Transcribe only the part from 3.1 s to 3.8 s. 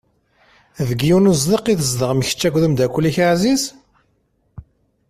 aɛziz?